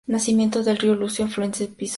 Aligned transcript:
Nacimiento 0.07 0.63
del 0.63 0.79
río 0.79 0.95
Lucio, 0.95 1.25
afluente 1.25 1.59
del 1.59 1.75
Pisuerga. 1.75 1.89